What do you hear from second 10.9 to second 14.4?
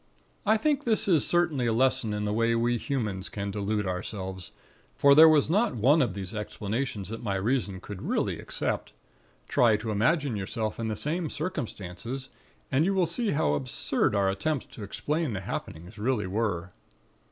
same circumstances, and you will see how absurd our